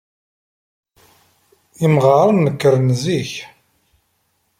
[1.85, 3.31] Imɣaren nekkren zik.